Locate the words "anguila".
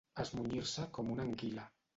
1.29-1.71